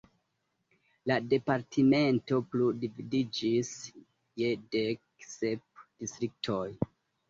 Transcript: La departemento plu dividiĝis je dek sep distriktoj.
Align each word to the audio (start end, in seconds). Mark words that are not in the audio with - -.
La 1.11 1.17
departemento 1.33 2.41
plu 2.55 2.71
dividiĝis 2.87 3.73
je 4.45 4.53
dek 4.75 5.31
sep 5.39 5.89
distriktoj. 5.89 6.69